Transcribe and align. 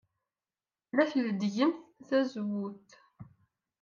La 0.95 1.03
tleddyem 1.11 1.73
tazewwut. 2.07 2.89